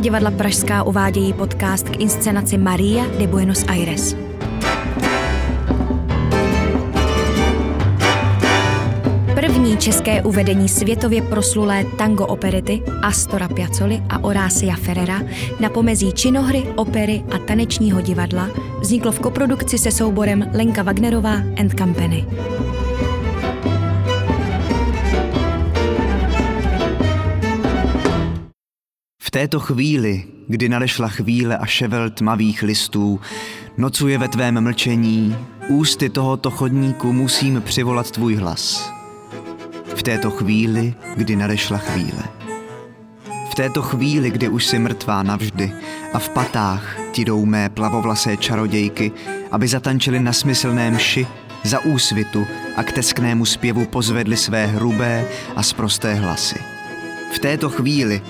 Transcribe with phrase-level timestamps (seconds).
[0.00, 4.16] Divadla Pražská uvádějí podcast k inscenaci Maria de Buenos Aires.
[9.34, 15.22] První české uvedení světově proslulé tango operity Astora Piazzoli a Horacia Ferrera
[15.60, 18.48] na pomezí činohry, opery a tanečního divadla
[18.80, 22.26] vzniklo v koprodukci se souborem Lenka Wagnerová and Company.
[29.36, 33.20] Této chvíli, kdy nadešla chvíle a ševel tmavých listů,
[33.76, 35.36] nocuje ve tvém mlčení,
[35.68, 38.92] ústy tohoto chodníku musím přivolat tvůj hlas.
[39.96, 42.22] V této chvíli, kdy nadešla chvíle.
[43.50, 45.72] V této chvíli, kdy už si mrtvá navždy
[46.12, 49.12] a v patách ti jdou mé plavovlasé čarodějky,
[49.50, 51.26] aby zatančili na smyslném ši
[51.64, 56.58] za úsvitu a k tesknému zpěvu pozvedli své hrubé a sprosté hlasy.
[57.32, 58.22] V této chvíli,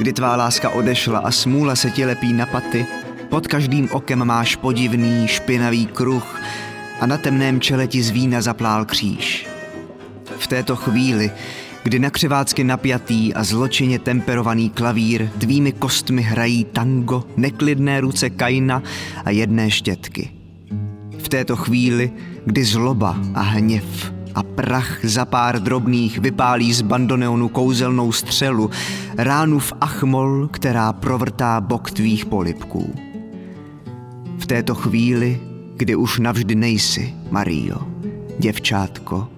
[0.00, 2.86] kdy tvá láska odešla a smůla se ti lepí na paty,
[3.28, 6.40] pod každým okem máš podivný, špinavý kruh
[7.00, 9.46] a na temném čele ti z vína zaplál kříž.
[10.38, 11.30] V této chvíli,
[11.82, 18.82] kdy na křivácky napjatý a zločině temperovaný klavír tvými kostmi hrají tango, neklidné ruce Kaina
[19.24, 20.30] a jedné štětky.
[21.18, 22.12] V této chvíli,
[22.44, 28.70] kdy zloba a hněv a prach za pár drobných vypálí z bandoneonu kouzelnou střelu,
[29.16, 32.94] ránu v achmol, která provrtá bok tvých polipků.
[34.38, 35.40] V této chvíli,
[35.76, 37.78] kdy už navždy nejsi, Mario,
[38.38, 39.28] děvčátko,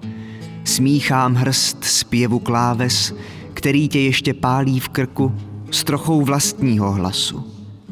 [0.64, 3.14] smíchám hrst zpěvu kláves,
[3.54, 5.32] který tě ještě pálí v krku
[5.70, 7.44] s trochou vlastního hlasu.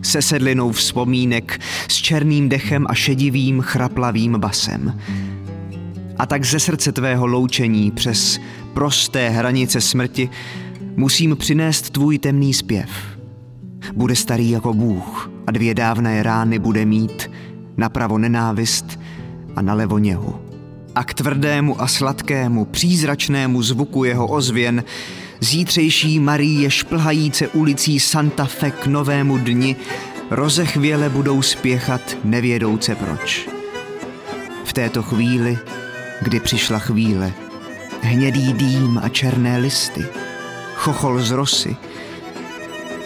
[0.03, 5.01] Se sedlinou vzpomínek, s černým dechem a šedivým chraplavým basem.
[6.21, 8.41] A tak ze srdce tvého loučení přes
[8.75, 10.31] prosté hranice smrti
[10.97, 12.91] musím přinést tvůj temný zpěv.
[13.95, 17.31] Bude starý jako Bůh a dvě dávné rány bude mít,
[17.77, 19.01] napravo nenávist
[19.57, 20.35] a nalevo něhu.
[20.95, 24.85] A k tvrdému a sladkému, přízračnému zvuku jeho ozvěn
[25.41, 29.77] zítřejší Marie šplhajíce ulicí Santa Fe k novému dni
[30.31, 33.49] rozechvěle budou spěchat nevědouce proč.
[34.65, 35.59] V této chvíli
[36.21, 37.33] kdy přišla chvíle.
[38.03, 40.07] Hnědý dým a černé listy,
[40.75, 41.77] chochol z rosy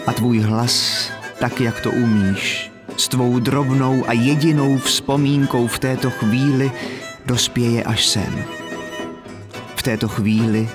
[0.06, 1.08] a tvůj hlas,
[1.38, 6.72] tak jak to umíš, s tvou drobnou a jedinou vzpomínkou v této chvíli
[7.26, 8.44] dospěje až sem.
[9.76, 10.68] V této chvíli,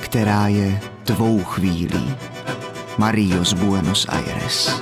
[0.00, 2.14] která je tvou chvílí.
[2.98, 4.80] Mario z Buenos Aires.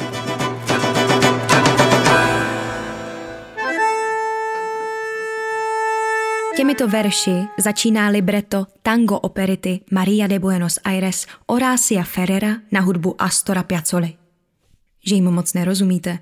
[6.60, 13.62] Těmito verši začíná libreto tango operity Maria de Buenos Aires Horacia Ferrera na hudbu Astora
[13.62, 14.16] Piazzoli.
[15.06, 16.18] Že jim moc nerozumíte?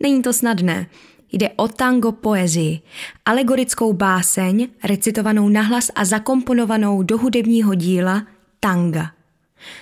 [0.00, 0.86] Není to snadné.
[1.32, 2.80] Jde o tango poezii,
[3.24, 8.26] alegorickou báseň, recitovanou nahlas a zakomponovanou do hudebního díla
[8.60, 9.10] tanga.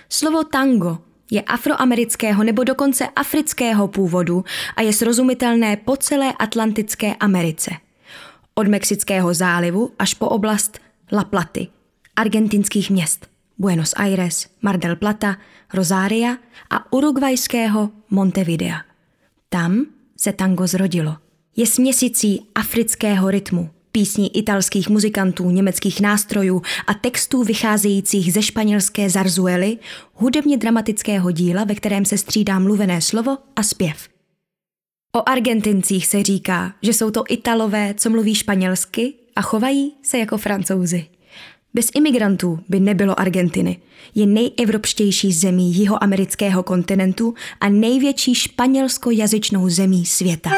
[0.08, 0.98] Slovo tango
[1.30, 4.44] je afroamerického nebo dokonce afrického původu
[4.76, 7.70] a je srozumitelné po celé Atlantické Americe–
[8.58, 10.78] od Mexického zálivu až po oblast
[11.12, 11.68] La Platy,
[12.16, 13.26] argentinských měst
[13.58, 15.36] Buenos Aires, Mar del Plata,
[15.74, 16.36] Rosaria
[16.70, 18.80] a urugvajského Montevidea.
[19.48, 19.86] Tam
[20.16, 21.16] se tango zrodilo.
[21.56, 29.78] Je směsicí afrického rytmu, písní italských muzikantů, německých nástrojů a textů vycházejících ze španělské zarzuely,
[30.12, 34.15] hudebně dramatického díla, ve kterém se střídá mluvené slovo a zpěv.
[35.16, 40.38] O Argentincích se říká, že jsou to Italové, co mluví španělsky a chovají se jako
[40.38, 41.06] francouzi.
[41.74, 43.78] Bez imigrantů by nebylo Argentiny.
[44.14, 50.50] Je nejevropštější zemí jihoamerického kontinentu a největší španělskojazyčnou zemí světa.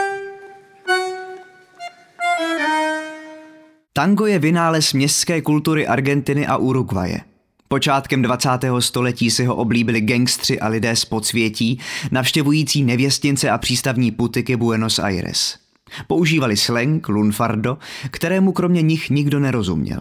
[3.93, 7.27] Tango je vynález městské kultury Argentiny a Uruguaye.
[7.70, 8.48] Počátkem 20.
[8.78, 11.80] století si ho oblíbili gangstři a lidé z podsvětí,
[12.10, 15.58] navštěvující nevěstince a přístavní putiky Buenos Aires.
[16.06, 17.78] Používali slang, lunfardo,
[18.10, 20.00] kterému kromě nich nikdo nerozuměl.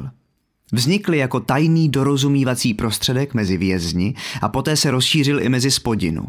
[0.72, 6.26] Vznikly jako tajný dorozumívací prostředek mezi vězni a poté se rozšířil i mezi spodinu.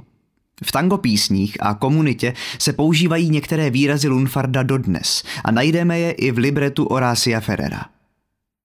[0.64, 6.30] V tango písních a komunitě se používají některé výrazy lunfarda dodnes a najdeme je i
[6.30, 7.84] v libretu Horacia Ferrera.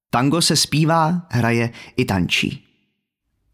[0.09, 2.62] Tango se zpívá, hraje i tančí.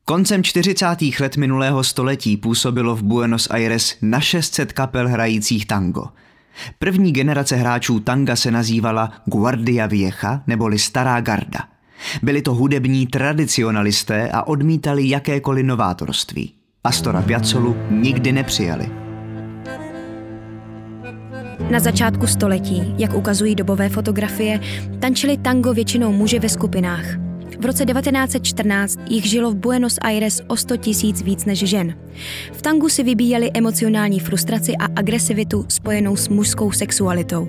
[0.10, 0.86] Koncem 40.
[1.20, 6.06] let minulého století působilo v Buenos Aires na 600 kapel hrajících tango.
[6.80, 11.60] První generace hráčů tanga se nazývala Guardia Vieja neboli Stará garda.
[12.22, 16.54] Byli to hudební tradicionalisté a odmítali jakékoliv novátorství.
[16.84, 18.92] Astora Piazzolu nikdy nepřijali.
[21.72, 24.60] Na začátku století, jak ukazují dobové fotografie,
[25.00, 27.29] tančili tango většinou muži ve skupinách.
[27.60, 31.98] V roce 1914 jich žilo v Buenos Aires o 100 tisíc víc než žen.
[32.54, 37.48] V tangu si vybíjeli emocionální frustraci a agresivitu spojenou s mužskou sexualitou.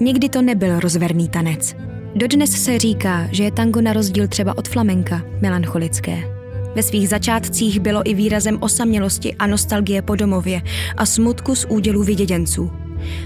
[0.00, 1.76] Nikdy to nebyl rozverný tanec.
[2.14, 6.22] Dodnes se říká, že je tango na rozdíl třeba od flamenka melancholické.
[6.74, 10.62] Ve svých začátcích bylo i výrazem osamělosti a nostalgie po domově
[10.96, 12.70] a smutku z údělů vyděděnců.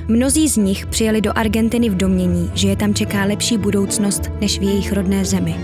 [0.09, 4.59] Mnozí z nich přijeli do Argentiny v domění, že je tam čeká lepší budoucnost než
[4.59, 5.57] v jejich rodné zemi.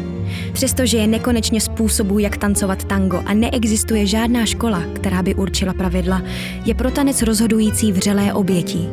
[0.52, 6.22] Přestože je nekonečně způsobů, jak tancovat tango a neexistuje žádná škola, která by určila pravidla,
[6.64, 8.88] je pro tanec rozhodující vřelé obětí.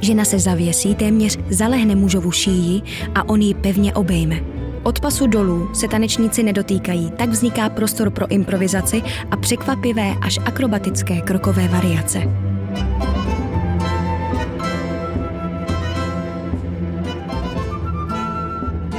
[0.00, 2.82] Žena se zavěsí, téměř zalehne mužovu šíji
[3.14, 4.40] a on ji pevně obejme.
[4.82, 11.20] Od pasu dolů se tanečníci nedotýkají, tak vzniká prostor pro improvizaci a překvapivé až akrobatické
[11.20, 12.49] krokové variace.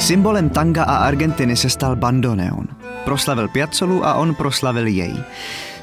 [0.02, 2.68] Symbolem tanga a Argentiny se stal bandoneon.
[3.06, 5.14] Proslavil Piazzolu a on proslavil jej.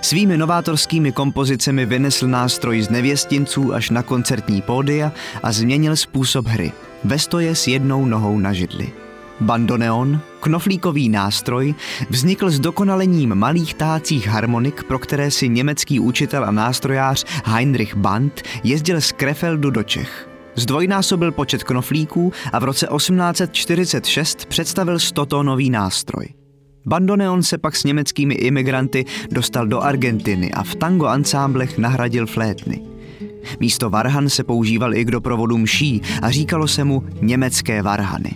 [0.01, 5.13] Svými novátorskými kompozicemi vynesl nástroj z nevěstinců až na koncertní pódia
[5.43, 6.73] a změnil způsob hry.
[7.05, 8.93] Vestoje s jednou nohou na židli.
[9.41, 11.75] Bandoneon, knoflíkový nástroj,
[12.11, 18.43] vznikl s dokonalením malých tácích harmonik, pro které si německý učitel a nástrojář Heinrich Band
[18.65, 20.28] jezdil z Krefeldu do Čech.
[20.59, 26.27] Zdvojnásobil počet knoflíků a v roce 1846 představil 100 nový nástroj.
[26.87, 32.83] Bandoneon se pak s německými imigranty dostal do Argentiny a v tango ansámblech nahradil flétny.
[33.61, 38.31] Místo varhan se používal i k doprovodu mší a říkalo se mu německé varhany.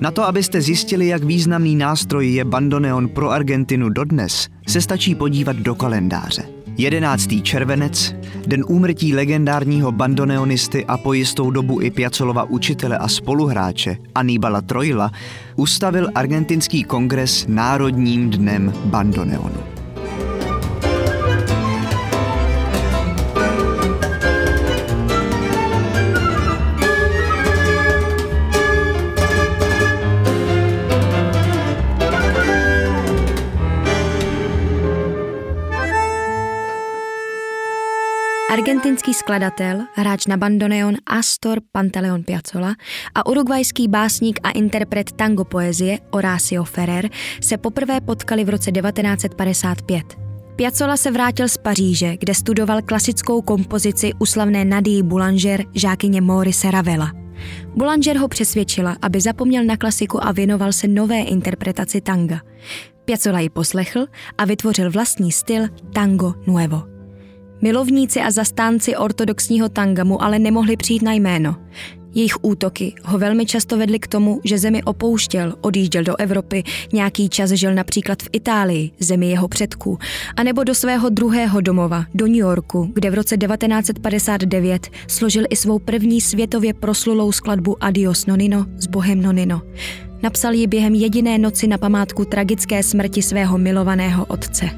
[0.00, 5.56] Na to, abyste zjistili, jak významný nástroj je bandoneon pro Argentinu dodnes, se stačí podívat
[5.56, 6.42] do kalendáře.
[6.76, 7.28] 11.
[7.42, 8.14] červenec,
[8.46, 15.10] den úmrtí legendárního bandoneonisty a po jistou dobu i Piacolova učitele a spoluhráče Aníbala Trojla,
[15.56, 19.79] ustavil argentinský kongres Národním dnem bandoneonu.
[38.50, 42.74] Argentinský skladatel, hráč na bandoneon Astor Pantaleon Piazzolla
[43.14, 47.10] a urugvajský básník a interpret tango poezie Horacio Ferrer
[47.40, 50.18] se poprvé potkali v roce 1955.
[50.56, 56.70] Piazzolla se vrátil z Paříže, kde studoval klasickou kompozici u slavné Nadii Boulanger, žákyně Maurice
[56.70, 57.12] Ravela.
[57.76, 62.40] Boulanger ho přesvědčila, aby zapomněl na klasiku a věnoval se nové interpretaci tanga.
[63.04, 64.06] Piazzolla ji poslechl
[64.38, 66.99] a vytvořil vlastní styl tango nuevo.
[67.62, 71.56] Milovníci a zastánci ortodoxního tangamu ale nemohli přijít na jméno.
[72.14, 76.62] Jejich útoky ho velmi často vedly k tomu, že zemi opouštěl, odjížděl do Evropy,
[76.92, 79.98] nějaký čas žil například v Itálii, zemi jeho předků,
[80.36, 85.78] anebo do svého druhého domova, do New Yorku, kde v roce 1959 složil i svou
[85.78, 89.62] první světově proslulou skladbu Adios Nonino s Bohem Nonino.
[90.22, 94.70] Napsal ji během jediné noci na památku tragické smrti svého milovaného otce.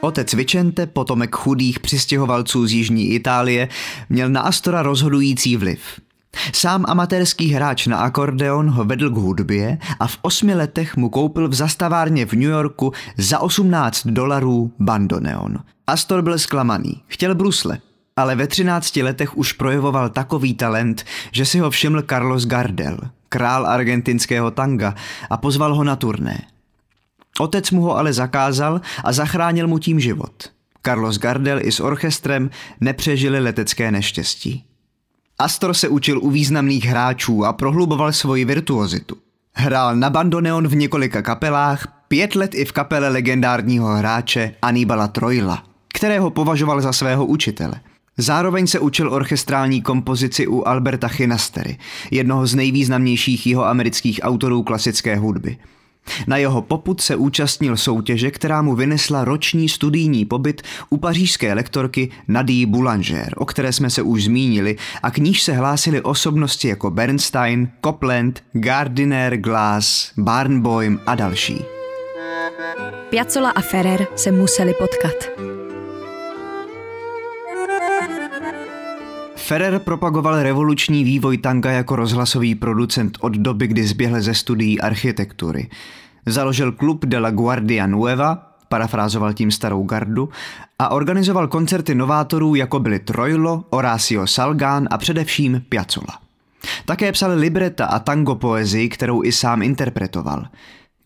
[0.00, 3.68] Otec Vicente, potomek chudých přistěhovalců z jižní Itálie,
[4.08, 5.80] měl na Astora rozhodující vliv.
[6.52, 11.48] Sám amatérský hráč na akordeon ho vedl k hudbě a v osmi letech mu koupil
[11.48, 15.58] v zastavárně v New Yorku za 18 dolarů bandoneon.
[15.86, 17.78] Astor byl zklamaný, chtěl brusle,
[18.16, 23.66] ale ve 13 letech už projevoval takový talent, že si ho všiml Carlos Gardel, král
[23.66, 24.94] argentinského tanga,
[25.30, 26.42] a pozval ho na turné.
[27.38, 30.50] Otec mu ho ale zakázal a zachránil mu tím život.
[30.82, 34.64] Carlos Gardel i s orchestrem nepřežili letecké neštěstí.
[35.38, 39.16] Astor se učil u významných hráčů a prohluboval svoji virtuozitu.
[39.52, 45.64] Hrál na bandoneon v několika kapelách, pět let i v kapele legendárního hráče Aníbala Trojla,
[45.94, 47.74] kterého považoval za svého učitele.
[48.16, 51.78] Zároveň se učil orchestrální kompozici u Alberta Chinastery,
[52.10, 55.56] jednoho z nejvýznamnějších jeho amerických autorů klasické hudby–
[56.26, 62.10] na jeho poput se účastnil soutěže, která mu vynesla roční studijní pobyt u pařížské lektorky
[62.28, 66.90] Nadie Boulanger, o které jsme se už zmínili a k níž se hlásily osobnosti jako
[66.90, 71.64] Bernstein, Copland, Gardiner, Glass, Barnboim a další.
[73.10, 75.49] Piazzola a Ferrer se museli potkat.
[79.50, 85.70] Ferrer propagoval revoluční vývoj tanga jako rozhlasový producent od doby, kdy zběhl ze studií architektury.
[86.26, 88.34] Založil klub de la Guardia Nueva,
[88.68, 90.28] parafrázoval tím starou gardu,
[90.78, 96.18] a organizoval koncerty novátorů, jako byly Troilo, Horacio Salgán a především Piazzolla.
[96.84, 100.46] Také psal libreta a tango poezii, kterou i sám interpretoval.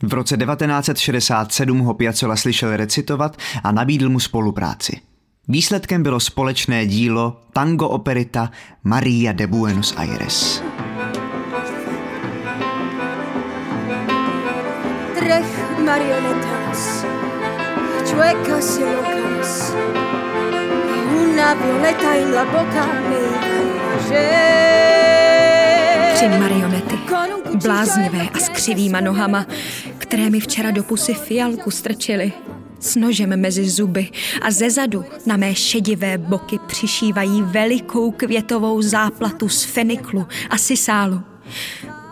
[0.03, 5.01] V roce 1967 ho Piazzolla slyšel recitovat a nabídl mu spolupráci.
[5.49, 8.51] Výsledkem bylo společné dílo tango operita
[8.85, 10.63] Maria de Buenos Aires.
[15.19, 17.05] Trech marionetas,
[18.11, 19.75] chuecas y locas,
[20.97, 22.89] y una violeta en la boca
[26.15, 26.99] Tři marionety,
[27.63, 29.47] bláznivé a s křivýma nohama,
[29.99, 32.33] které mi včera do pusy fialku strčily
[32.85, 34.09] s nožem mezi zuby
[34.43, 41.21] a ze zadu na mé šedivé boky přišívají velikou květovou záplatu z feniklu a sisálu.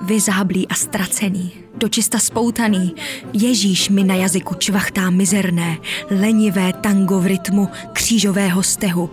[0.02, 2.94] Vyzáblý a ztracený, dočista spoutaný,
[3.32, 5.78] Ježíš mi na jazyku čvachtá mizerné,
[6.10, 9.10] lenivé tango v rytmu křížového stehu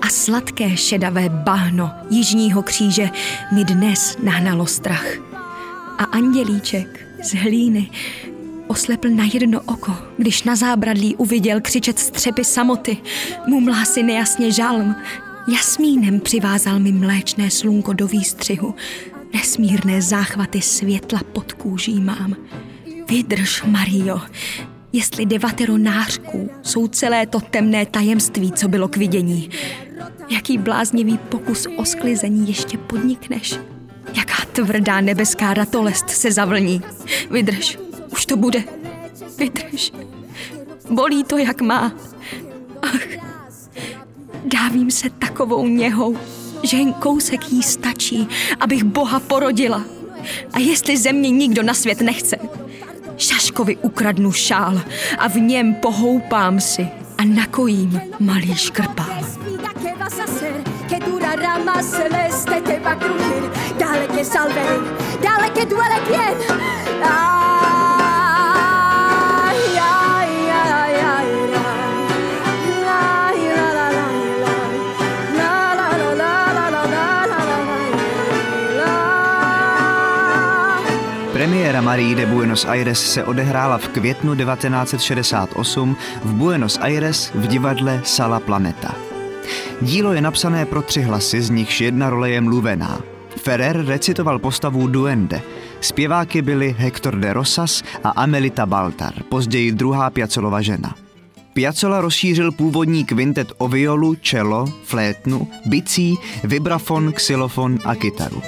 [0.00, 3.10] a sladké šedavé bahno jižního kříže
[3.52, 5.06] mi dnes nahnalo strach.
[5.98, 7.90] A andělíček z hlíny
[8.66, 12.96] oslepl na jedno oko, když na zábradlí uviděl křičet střepy samoty.
[13.46, 14.96] Mumlá si nejasně žalm.
[15.52, 18.74] Jasmínem přivázal mi mléčné slunko do výstřihu.
[19.34, 22.36] Nesmírné záchvaty světla pod kůží mám.
[23.08, 24.20] Vydrž, Mario,
[24.92, 29.50] jestli devatero nářků jsou celé to temné tajemství, co bylo k vidění.
[30.28, 33.54] Jaký bláznivý pokus o sklizení ještě podnikneš?
[34.14, 36.82] Jaká tvrdá nebeská ratolest se zavlní.
[37.30, 37.78] Vydrž,
[38.22, 38.64] už to bude.
[39.38, 39.92] Vydrž.
[40.90, 41.92] Bolí to, jak má.
[42.82, 43.06] Ach,
[44.44, 46.16] dávím se takovou něhou,
[46.62, 48.28] že jen kousek jí stačí,
[48.60, 49.84] abych Boha porodila.
[50.52, 52.36] A jestli ze mě nikdo na svět nechce,
[53.16, 54.82] Šaškovi ukradnu šál
[55.18, 56.88] a v něm pohoupám si
[57.18, 59.26] a nakojím malý škrpál.
[63.78, 64.64] Dale que salve,
[65.22, 65.98] dale que duele.
[67.02, 67.61] Ah.
[81.92, 88.40] Marie de Buenos Aires se odehrála v květnu 1968 v Buenos Aires v divadle Sala
[88.40, 88.94] Planeta.
[89.80, 93.00] Dílo je napsané pro tři hlasy, z nichž jedna role je mluvená.
[93.36, 95.42] Ferrer recitoval postavu Duende.
[95.80, 100.94] Zpěváky byly Hector de Rosas a Amelita Baltar, později druhá Piacolova žena.
[101.52, 108.42] Piazzolla rozšířil původní kvintet o violu, cello, flétnu, bicí, vibrafon, xylofon a kytaru.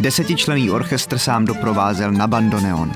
[0.00, 2.92] Desetičlený orchestr sám doprovázel na bandoneon.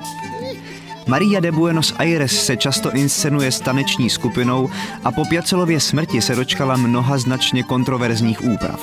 [1.06, 4.70] Maria de Buenos Aires se často inscenuje s taneční skupinou
[5.04, 8.80] a po Piacelově smrti se dočkala mnoha značně kontroverzních úprav.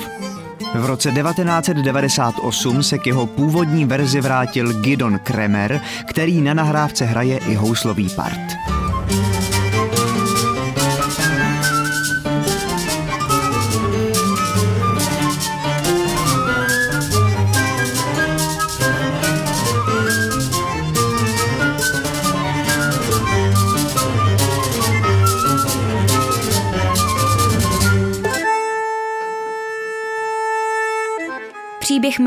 [0.76, 7.38] V roce 1998 se k jeho původní verzi vrátil Gidon Kremer, který na nahrávce hraje
[7.38, 8.77] i houslový part.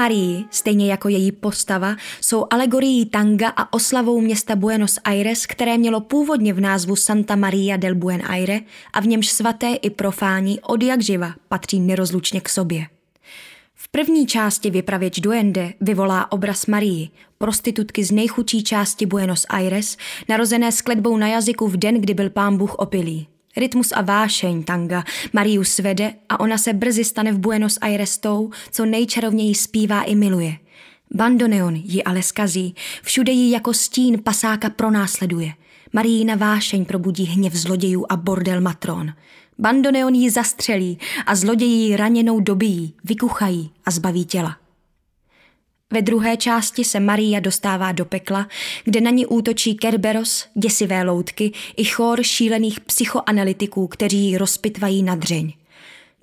[0.00, 6.00] Marii, stejně jako její postava, jsou alegorií tanga a oslavou města Buenos Aires, které mělo
[6.00, 8.60] původně v názvu Santa Maria del Buen Aire
[8.92, 12.86] a v němž svaté i profání od jak živa patří nerozlučně k sobě.
[13.74, 19.96] V první části vypravěč Duende vyvolá obraz Marii, prostitutky z nejchudší části Buenos Aires,
[20.28, 23.26] narozené skledbou na jazyku v den, kdy byl pán Bůh opilý.
[23.56, 28.50] Rytmus a vášeň tanga Mariu svede a ona se brzy stane v Buenos Aires tou,
[28.70, 30.56] co nejčarovněji zpívá i miluje.
[31.14, 35.52] Bandoneon ji ale skazí, všude ji jako stín pasáka pronásleduje.
[35.92, 39.12] Marína vášeň probudí hněv zlodějů a bordel matron.
[39.58, 44.56] Bandoneon ji zastřelí a zloději ji raněnou dobijí, vykuchají a zbaví těla.
[45.92, 48.48] Ve druhé části se Maria dostává do pekla,
[48.84, 55.14] kde na ní útočí Kerberos, děsivé loutky i chór šílených psychoanalytiků, kteří ji rozpitvají na
[55.14, 55.52] dřeň.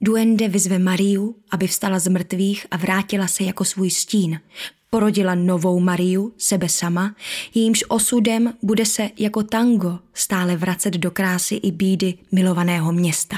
[0.01, 4.39] Duende vyzve Mariu, aby vstala z mrtvých a vrátila se jako svůj stín.
[4.89, 7.15] porodila novou Mariu, sebe sama,
[7.55, 13.37] jejímž osudem bude se jako tango stále vracet do krásy i bídy milovaného města.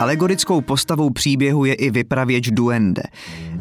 [0.00, 3.02] Alegorickou postavou příběhu je i vypravěč Duende.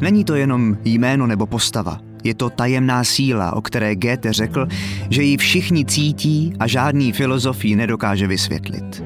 [0.02, 4.68] Není to jenom jméno nebo postava, je to tajemná síla, o které Goethe řekl,
[5.10, 9.04] že ji všichni cítí a žádný filozof ji nedokáže vysvětlit.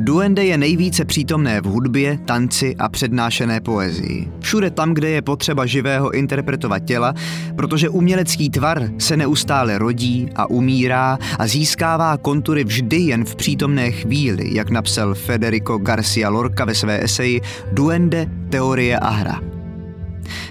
[0.00, 4.28] Duende je nejvíce přítomné v hudbě, tanci a přednášené poezii.
[4.40, 7.14] Všude tam, kde je potřeba živého interpretovat těla,
[7.56, 13.90] protože umělecký tvar se neustále rodí a umírá a získává kontury vždy jen v přítomné
[13.90, 17.40] chvíli, jak napsal Federico Garcia Lorca ve své eseji
[17.72, 19.40] Duende, teorie a hra.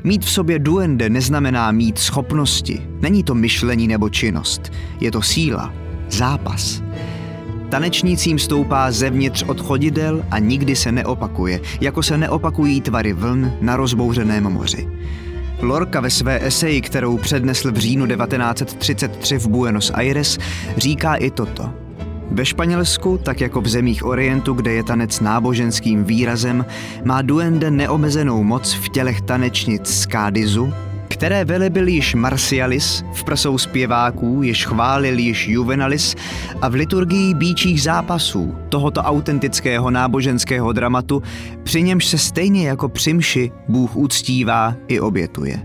[0.04, 2.82] Mít v sobě duende neznamená mít schopnosti.
[3.02, 4.62] Není to myšlení nebo činnost.
[5.00, 5.74] Je to síla,
[6.10, 6.84] zápas.
[7.70, 13.78] Tanečnícím stoupá zevnitř od chodidel a nikdy se neopakuje, jako se neopakují tvary vln na
[13.78, 14.88] rozbouřeném moři.
[15.62, 20.38] Lorca ve své eseji, kterou přednesl v říjnu 1933 v Buenos Aires,
[20.78, 21.74] říká i toto.
[22.32, 26.66] Ve Španělsku, tak jako v zemích Orientu, kde je tanec náboženským výrazem,
[27.04, 30.74] má duende neomezenou moc v tělech tanečnic z Kádizu,
[31.08, 36.16] které velebili již Marcialis v prsou zpěváků, již chválil již Juvenalis
[36.62, 41.24] a v liturgii bíčích zápasů tohoto autentického náboženského dramatu,
[41.64, 45.60] při němž se stejně jako při mši Bůh uctívá i obětuje.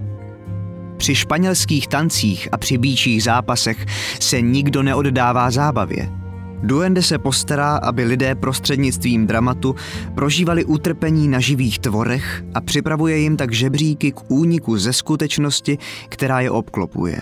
[0.97, 3.87] Při španělských tancích a při bíčích zápasech
[4.21, 6.09] se nikdo neoddává zábavě–
[6.63, 9.75] Duende se postará, aby lidé prostřednictvím dramatu
[10.15, 15.79] prožívali utrpení na živých tvorech a připravuje jim tak žebříky k úniku ze skutečnosti,
[16.09, 17.21] která je obklopuje.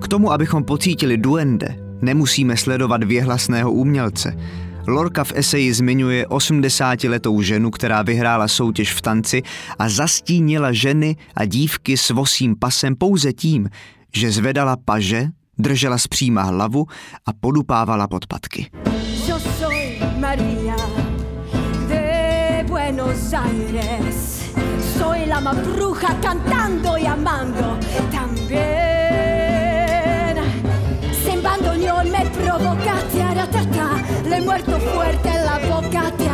[0.00, 4.36] K tomu, abychom pocítili duende, nemusíme sledovat věhlasného umělce.
[4.88, 9.42] Lorka v eseji zmiňuje 80-letou ženu, která vyhrála soutěž v tanci
[9.78, 13.68] a zastínila ženy a dívky s vosím pasem pouze tím,
[14.14, 16.86] že zvedala paže držela zpříma hlavu
[17.26, 18.70] a podupávala podpatky.
[19.26, 19.38] Yo
[21.88, 24.42] de Buenos Aires.
[24.98, 27.78] Soy la más bruja cantando y amando
[28.10, 29.02] también.
[31.24, 33.88] Sin bandoneón me provoca tiaratata,
[34.28, 36.31] le muerto fuerte en la boca tiaratata,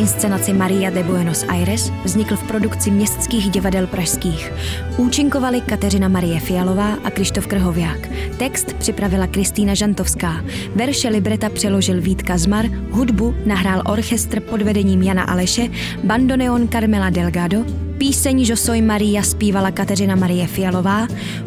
[0.00, 4.52] inscenaci Maria de Buenos Aires vznikl v produkci městských divadel pražských.
[4.96, 8.08] Účinkovali Kateřina Marie Fialová a Krištof Krhoviák.
[8.38, 10.44] Text připravila Kristýna Žantovská.
[10.74, 15.68] Verše libreta přeložil Vít Kazmar, hudbu nahrál orchestr pod vedením Jana Aleše,
[16.04, 21.06] bandoneon Carmela Delgado, Píseň Žosoj Maria zpívala Kateřina Marie Fialová,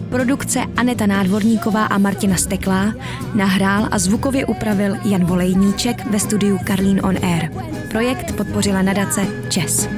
[0.09, 2.93] produkce Aneta Nádvorníková a Martina Steklá,
[3.33, 7.51] nahrál a zvukově upravil Jan Volejníček ve studiu Karlín On Air.
[7.89, 9.89] Projekt podpořila nadace Čes.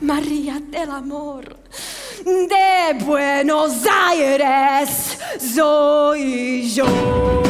[0.00, 1.44] Maria del amor
[2.24, 5.17] de Buenos Aires.
[5.38, 7.47] Soy yo.